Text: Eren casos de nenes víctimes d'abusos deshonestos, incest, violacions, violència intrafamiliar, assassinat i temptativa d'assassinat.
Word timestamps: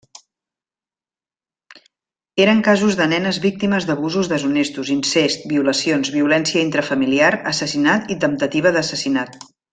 Eren 2.45 2.63
casos 2.67 2.97
de 3.01 3.07
nenes 3.11 3.39
víctimes 3.43 3.87
d'abusos 3.89 4.29
deshonestos, 4.33 4.89
incest, 4.95 5.47
violacions, 5.53 6.11
violència 6.17 6.65
intrafamiliar, 6.71 7.31
assassinat 7.55 8.11
i 8.17 8.19
temptativa 8.27 8.75
d'assassinat. 8.79 9.39